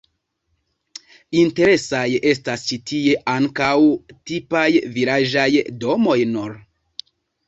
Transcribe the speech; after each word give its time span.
Interesaj 1.41 2.05
estas 2.31 2.63
ĉi 2.69 2.79
tie 2.91 3.11
ankaŭ 3.33 3.67
tipaj 4.31 4.63
vilaĝaj 4.97 5.47
domoj 5.85 6.17
nr. 6.31 6.57